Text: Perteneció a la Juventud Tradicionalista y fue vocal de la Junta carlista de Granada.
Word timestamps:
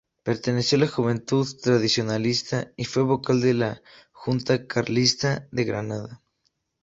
Perteneció 0.23 0.79
a 0.79 0.81
la 0.81 0.87
Juventud 0.87 1.47
Tradicionalista 1.61 2.71
y 2.75 2.85
fue 2.85 3.03
vocal 3.03 3.39
de 3.39 3.53
la 3.53 3.83
Junta 4.11 4.65
carlista 4.65 5.47
de 5.51 5.63
Granada. 5.63 6.23